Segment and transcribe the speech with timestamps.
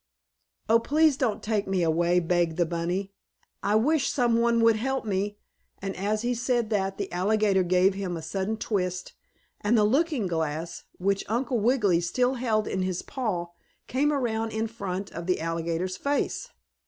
[0.67, 3.11] "Oh, please don't take me away!" begged the bunny.
[3.61, 5.37] "I wish some one would help me!"
[5.79, 9.13] and as he said that the alligator gave him a sudden twist
[9.59, 13.49] and the looking glass, which Uncle Wiggily still held in his paw,
[13.85, 16.49] came around in front of the alligator's face.